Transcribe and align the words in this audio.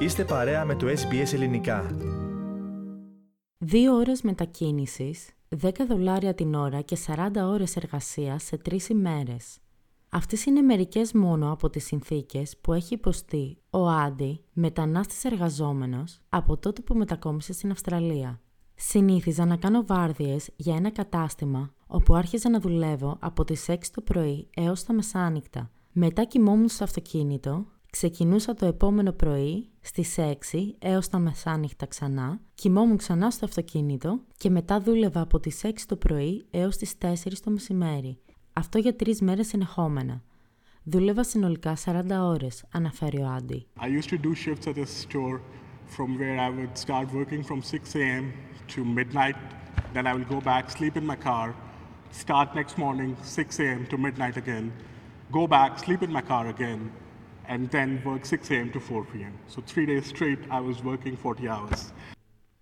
Είστε 0.00 0.24
παρέα 0.24 0.64
με 0.64 0.74
το 0.74 0.86
SBS 0.86 1.32
Ελληνικά. 1.32 1.96
Δύο 3.58 3.94
ώρες 3.94 4.22
μετακίνησης, 4.22 5.30
10 5.48 5.70
δολάρια 5.88 6.34
την 6.34 6.54
ώρα 6.54 6.80
και 6.80 6.96
40 7.06 7.46
ώρες 7.46 7.76
εργασίας 7.76 8.42
σε 8.42 8.56
τρεις 8.56 8.88
ημέρες. 8.88 9.58
Αυτές 10.08 10.44
είναι 10.44 10.60
μερικές 10.60 11.12
μόνο 11.12 11.52
από 11.52 11.70
τις 11.70 11.84
συνθήκες 11.84 12.56
που 12.60 12.72
έχει 12.72 12.94
υποστεί 12.94 13.58
ο 13.70 13.88
Άντι, 13.88 14.44
μετανάστης 14.52 15.24
εργαζόμενος, 15.24 16.20
από 16.28 16.56
τότε 16.56 16.80
που 16.80 16.94
μετακόμισε 16.94 17.52
στην 17.52 17.70
Αυστραλία. 17.70 18.40
Συνήθιζα 18.74 19.44
να 19.44 19.56
κάνω 19.56 19.84
βάρδιες 19.86 20.50
για 20.56 20.76
ένα 20.76 20.90
κατάστημα 20.90 21.72
όπου 21.86 22.14
άρχιζα 22.14 22.50
να 22.50 22.60
δουλεύω 22.60 23.16
από 23.20 23.44
τις 23.44 23.68
6 23.68 23.90
το 23.90 24.00
πρωί 24.00 24.48
έως 24.54 24.84
τα 24.84 24.92
μεσάνυχτα. 24.92 25.70
Μετά 25.92 26.24
κοιμόμουν 26.24 26.68
στο 26.68 26.84
αυτοκίνητο, 26.84 27.66
ξεκινούσα 27.90 28.54
το 28.54 28.66
επόμενο 28.66 29.12
πρωί 29.12 29.68
στις 29.80 30.16
6 30.18 30.34
έως 30.78 31.08
τα 31.08 31.18
μεσάνυχτα 31.18 31.86
ξανά, 31.86 32.40
κοιμόμουν 32.54 32.96
ξανά 32.96 33.30
στο 33.30 33.44
αυτοκίνητο 33.44 34.20
και 34.36 34.50
μετά 34.50 34.80
δούλευα 34.80 35.20
από 35.20 35.40
τις 35.40 35.60
6 35.64 35.68
το 35.86 35.96
πρωί 35.96 36.46
έως 36.50 36.76
τις 36.76 36.94
4 36.98 37.40
το 37.44 37.50
μεσημέρι. 37.50 38.18
Αυτό 38.52 38.78
για 38.78 38.96
τρεις 38.96 39.20
μέρες 39.20 39.46
συνεχόμενα. 39.46 40.22
Δούλευα 40.82 41.24
συνολικά 41.24 41.76
40 41.84 42.02
ώρες, 42.20 42.64
αναφέρει 42.72 43.20
ο 43.20 43.26
Άντι. 43.26 43.66
I 43.80 43.86
used 43.86 44.10
to 44.10 44.18
do 44.18 44.34
shifts 44.34 44.66
at 44.66 44.78
a 44.78 44.86
store 44.86 45.40
from 45.96 46.18
where 46.18 46.38
I 46.46 46.50
would 46.56 46.74
start 46.86 47.06
working 47.12 47.42
from 47.48 47.60
6 47.62 47.94
a.m. 47.94 48.24
to 48.74 48.84
midnight. 48.84 49.36
Then 49.94 50.06
I 50.06 50.12
will 50.14 50.28
go 50.34 50.40
back, 50.50 50.64
sleep 50.76 50.94
in 51.00 51.06
my 51.12 51.18
car, 51.28 51.48
start 52.22 52.48
next 52.60 52.74
morning 52.84 53.10
6 53.22 53.58
a.m. 53.64 53.80
to 53.90 53.96
midnight 54.06 54.36
again, 54.36 54.66
go 55.38 55.46
back, 55.56 55.70
sleep 55.84 56.02
in 56.06 56.12
my 56.18 56.24
car 56.32 56.44
again, 56.54 56.80
and 57.48 57.70
then 57.70 57.88
work 58.04 58.24
6 58.24 58.50
a.m. 58.50 58.70
to 58.70 58.80
4 58.80 59.04
p.m. 59.12 59.32
So 59.48 59.60
three 59.60 59.86
days 59.86 60.06
straight 60.06 60.38
I 60.50 60.60
was 60.60 60.76
working 60.84 61.16
40 61.16 61.48
hours. 61.48 61.92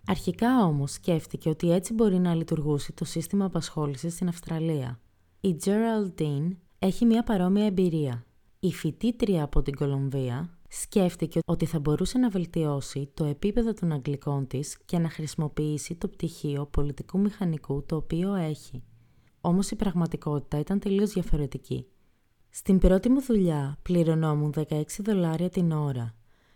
Αρχικά 0.07 0.65
όμως 0.65 0.93
σκέφτηκε 0.93 1.48
ότι 1.48 1.73
έτσι 1.73 1.93
μπορεί 1.93 2.19
να 2.19 2.34
λειτουργούσε 2.34 2.93
το 2.93 3.05
σύστημα 3.05 3.45
απασχόλησης 3.45 4.15
στην 4.15 4.29
Αυστραλία. 4.29 5.01
Η 5.41 5.56
Geraldine 5.65 6.56
έχει 6.79 7.05
μια 7.05 7.23
παρόμοια 7.23 7.67
εμπειρία. 7.67 8.25
Η 8.61 8.73
φοιτήτρια 8.73 9.43
από 9.43 9.62
την 9.62 9.75
Κολομβία 9.75 10.59
σκέφτηκε 10.69 11.41
ότι 11.47 11.67
θα 11.67 11.79
μπορούσε 11.79 12.19
να 12.19 12.29
βελτιώσει 12.29 13.11
το 13.15 13.25
επίπεδο 13.25 13.73
των 13.73 13.93
αγγλικών 13.93 14.47
της 14.47 14.79
και 14.84 14.99
να 14.99 15.11
χρησιμοποιήσει 15.11 15.95
το 15.95 16.09
πτυχίο 16.09 16.67
πολιτικού 16.67 17.19
μηχανικού 17.19 17.84
το 17.87 17.97
οποίο 17.97 18.34
έχει. 18.34 18.83
Όμως 19.41 19.71
η 19.71 19.77
πραγματικότητα 19.77 20.59
ήταν 20.59 20.79
τελείως 20.79 21.12
διαφορετική. 21.12 21.87
Στην 22.59 22.78
πρώτη 22.78 23.09
μου 23.09 23.23
δουλειά 23.23 23.77
πληρωνόμουν 23.83 24.55
16 24.56 24.83
δολάρια 24.98 25.48
την 25.48 25.73
ώρα, 25.73 26.14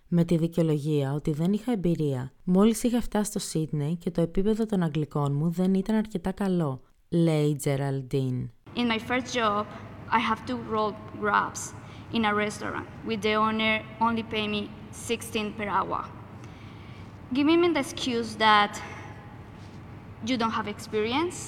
με 0.09 0.25
τη 0.25 0.37
δικαιολογία 0.37 1.13
ότι 1.13 1.33
δεν 1.33 1.53
είχα 1.53 1.73
εμπειρία. 1.73 2.33
Μόλις 2.45 2.83
είχα 2.83 3.01
φτάσει 3.01 3.31
στο 3.31 3.39
Σίδνεϊ 3.39 3.97
και 3.97 4.11
το 4.11 4.21
επίπεδο 4.21 4.67
των 4.67 4.83
αγγλικών 4.83 5.35
μου 5.35 5.51
δεν 5.51 5.75
ήταν 5.75 5.97
αρκετά 5.97 6.33
καλό, 6.33 6.81
λέει 7.09 7.45
η 7.45 7.61
Geraldine. 7.65 8.49
In 8.77 8.89
my 8.89 8.99
first 8.99 9.35
job, 9.35 9.65
I 10.11 10.19
have 10.31 10.45
to 10.47 10.55
roll 10.73 10.93
grabs 11.21 11.63
in 12.13 12.25
a 12.25 12.35
restaurant 12.35 12.87
with 13.07 13.21
the 13.23 13.35
owner 13.35 13.75
only 14.01 14.23
pay 14.23 14.47
me 14.49 14.69
16 14.91 15.53
per 15.57 15.69
hour. 15.69 16.05
Giving 17.33 17.61
me 17.61 17.69
the 17.75 17.81
excuse 17.81 18.35
that 18.37 18.73
you 20.27 20.37
don't 20.37 20.55
have 20.59 20.69
experience, 20.77 21.39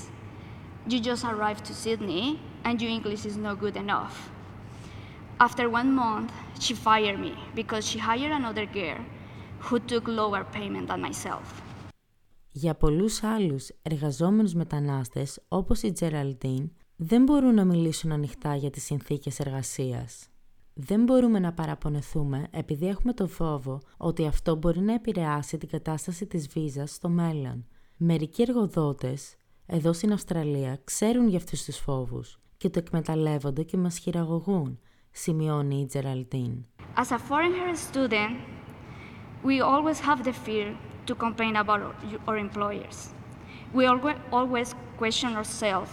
you 0.89 1.01
just 1.01 1.25
arrived 1.25 1.65
to 1.65 1.75
Sydney 1.75 2.39
and 2.65 2.81
your 2.81 2.91
English 2.91 3.25
is 3.27 3.37
not 3.37 3.59
good 3.59 3.77
enough. 3.77 4.34
After 5.39 5.69
one 5.69 5.93
month, 5.93 6.31
she 6.61 6.75
fired 6.75 7.19
me 7.19 7.35
because 7.55 7.85
she 7.89 7.99
hired 7.99 8.33
another 8.41 8.67
girl 8.67 9.01
who 9.67 9.79
took 9.81 10.07
lower 10.07 10.45
payment 10.53 10.87
than 10.89 11.01
myself. 11.01 11.63
Για 12.51 12.75
πολλούς 12.75 13.23
άλλους 13.23 13.69
εργαζόμενους 13.83 14.55
μετανάστες 14.55 15.41
όπως 15.49 15.83
η 15.83 15.93
Geraldine 16.01 16.71
δεν 16.97 17.23
μπορούν 17.23 17.55
να 17.55 17.65
μιλήσουν 17.65 18.13
ανοιχτά 18.13 18.55
για 18.55 18.71
τις 18.71 18.85
συνθήκες 18.85 19.39
εργασίας. 19.39 20.29
Δεν 20.75 21.03
μπορούμε 21.03 21.39
να 21.39 21.53
παραπονεθούμε 21.53 22.47
επειδή 22.51 22.87
έχουμε 22.87 23.13
το 23.13 23.27
φόβο 23.27 23.81
ότι 23.97 24.27
αυτό 24.27 24.57
μπορεί 24.57 24.81
να 24.81 24.95
επηρεάσει 24.95 25.59
την 25.59 25.69
κατάσταση 25.69 26.27
της 26.27 26.49
βίζας 26.49 26.91
στο 26.91 27.09
μέλλον. 27.09 27.67
Μερικοί 27.97 28.43
εργοδότες, 28.43 29.35
εδώ 29.67 29.93
στην 29.93 30.13
Αυστραλία, 30.13 30.81
ξέρουν 30.85 31.29
για 31.29 31.39
αυτούς 31.39 31.65
τους 31.65 31.77
φόβους 31.77 32.39
και 32.57 32.71
το 32.71 32.79
εκμεταλλεύονται 32.79 33.63
και 33.63 33.77
μας 33.77 33.99
χειραγωγούν, 33.99 34.79
σημειώνει 35.14 35.76
η 35.76 35.88
Geraldine. 35.94 36.58
As 36.96 37.12
a 37.12 37.20
foreign 37.30 37.54
hair 37.60 37.76
student, 37.76 38.34
we 39.44 39.56
always 39.62 40.00
have 40.08 40.20
the 40.24 40.34
fear 40.46 40.68
to 41.08 41.14
complain 41.26 41.56
about 41.56 41.82
our, 41.88 41.96
our 42.28 42.38
employers. 42.48 42.98
We 43.78 43.84
alwa- 43.94 44.22
always 44.38 44.70
question 45.02 45.32
ourselves 45.40 45.92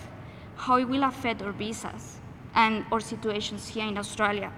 how 0.65 0.75
it 0.83 0.89
will 0.93 1.05
affect 1.13 1.39
our 1.43 1.55
visas 1.65 2.03
and 2.63 2.73
our 2.93 3.03
situations 3.13 3.63
here 3.75 3.87
in 3.93 3.97
Australia, 4.05 4.51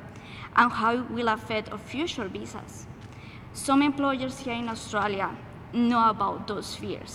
and 0.58 0.68
how 0.80 0.92
it 1.00 1.08
will 1.16 1.30
affect 1.38 1.66
our 1.72 1.82
future 1.92 2.28
visas. 2.38 2.72
Some 3.66 3.80
employers 3.90 4.36
here 4.44 4.58
in 4.62 4.68
Australia 4.76 5.28
know 5.72 6.02
about 6.14 6.38
those 6.50 6.68
fears, 6.80 7.14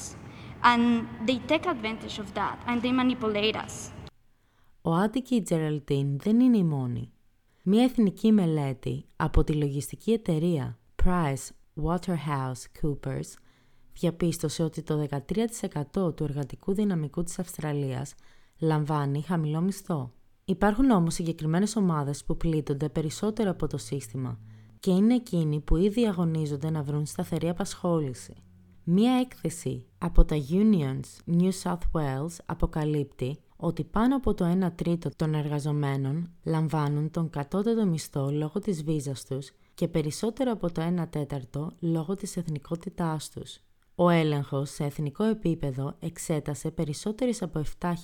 and 0.70 0.82
they 1.28 1.38
take 1.52 1.66
advantage 1.76 2.18
of 2.24 2.28
that 2.40 2.58
and 2.68 2.82
they 2.84 2.94
manipulate 3.02 3.56
us. 3.66 3.92
Ο 4.82 4.94
Άντι 4.94 5.22
και 5.22 5.36
η 5.36 5.46
Geraldine 5.50 6.16
δεν 6.18 6.40
είναι 6.40 6.58
οι 6.58 6.64
μόνοι. 6.64 7.12
Μία 7.71 7.83
εθνική 7.83 8.33
μελέτη 8.33 9.05
από 9.17 9.45
τη 9.45 9.53
λογιστική 9.53 10.13
εταιρεία 10.13 10.79
Price 11.05 11.49
Waterhouse 11.85 12.83
Coopers 12.83 13.33
διαπίστωσε 13.93 14.63
ότι 14.63 14.83
το 14.83 15.07
13% 15.95 16.17
του 16.17 16.25
εργατικού 16.25 16.75
δυναμικού 16.75 17.23
της 17.23 17.39
Αυστραλίας 17.39 18.15
λαμβάνει 18.59 19.23
χαμηλό 19.23 19.61
μισθό. 19.61 20.13
Υπάρχουν 20.45 20.91
όμως 20.91 21.15
συγκεκριμένες 21.15 21.77
ομάδες 21.77 22.25
που 22.25 22.37
πλήττονται 22.37 22.89
περισσότερο 22.89 23.51
από 23.51 23.67
το 23.67 23.79
σύστημα 23.79 24.39
και 24.81 24.91
είναι 24.91 25.15
εκείνοι 25.15 25.61
που 25.61 25.77
ήδη 25.77 26.07
αγωνίζονται 26.07 26.71
να 26.71 26.83
βρουν 26.83 27.07
σταθερή 27.07 27.49
απασχόληση. 27.49 28.35
Μία 28.85 29.13
έκθεση 29.13 29.87
από 29.99 30.25
τα 30.25 30.37
Unions 30.51 31.33
New 31.41 31.51
South 31.63 31.91
Wales 31.93 32.37
αποκαλύπτει 32.47 33.39
ότι 33.61 33.85
πάνω 33.85 34.17
από 34.17 34.35
το 34.35 34.67
1 34.67 34.73
τρίτο 34.75 35.11
των 35.17 35.35
εργαζομένων 35.35 36.31
λαμβάνουν 36.45 37.11
τον 37.11 37.31
κατώτατο 37.31 37.87
μισθό 37.87 38.31
λόγω 38.31 38.59
της 38.59 38.85
βίζας 38.85 39.25
τους 39.25 39.51
και 39.75 39.89
περισσότερο 39.89 40.53
από 40.53 40.73
το 40.73 40.83
1 41.01 41.05
τέταρτο 41.11 41.71
λόγω 41.79 42.15
της 42.15 42.37
εθνικότητάς 42.37 43.31
τους. 43.31 43.59
Ο 43.95 44.09
έλεγχος 44.09 44.71
σε 44.71 44.85
εθνικό 44.85 45.25
επίπεδο 45.25 45.95
εξέτασε 45.99 46.71
περισσότερες 46.71 47.43
από 47.43 47.63
7.000 47.81 47.95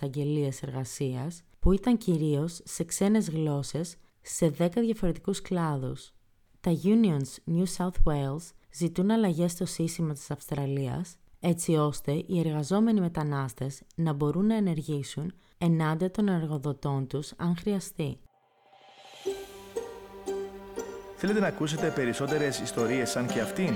αγγελίες 0.00 0.62
εργασίας 0.62 1.42
που 1.58 1.72
ήταν 1.72 1.96
κυρίως 1.96 2.60
σε 2.64 2.84
ξένες 2.84 3.30
γλώσσες 3.30 3.96
σε 4.20 4.54
10 4.58 4.68
διαφορετικούς 4.80 5.42
κλάδους. 5.42 6.12
Τα 6.60 6.72
Unions 6.82 7.54
New 7.54 7.64
South 7.76 7.96
Wales 8.04 8.50
ζητούν 8.74 9.10
αλλαγές 9.10 9.52
στο 9.52 9.66
σύστημα 9.66 10.12
της 10.12 10.30
Αυστραλίας 10.30 11.16
έτσι 11.40 11.76
ώστε 11.76 12.12
οι 12.12 12.38
εργαζόμενοι 12.38 13.00
μετανάστες 13.00 13.82
να 13.94 14.12
μπορούν 14.12 14.46
να 14.46 14.54
ενεργήσουν 14.56 15.32
ενάντια 15.58 16.10
των 16.10 16.28
εργοδοτών 16.28 17.06
τους 17.06 17.32
αν 17.36 17.56
χρειαστεί. 17.56 18.18
Θέλετε 21.16 21.40
να 21.40 21.46
ακούσετε 21.46 21.92
περισσότερες 21.94 22.60
ιστορίες 22.60 23.10
σαν 23.10 23.26
και 23.26 23.40
αυτήν; 23.40 23.74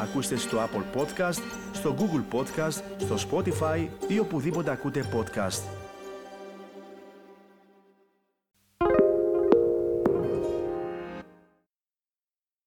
Ακούστε 0.00 0.36
στο 0.36 0.58
Apple 0.58 1.00
Podcast, 1.00 1.42
στο 1.72 1.96
Google 1.98 2.38
Podcast, 2.38 2.82
στο 2.98 3.16
Spotify 3.30 3.88
ή 4.08 4.18
οπουδήποτε 4.18 4.70
ακούτε 4.70 5.04
podcast. 5.14 5.87